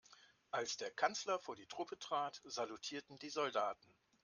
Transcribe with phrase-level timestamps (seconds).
[0.49, 3.93] Als der Kanzler vor die Truppe trat, salutierten die Soldaten.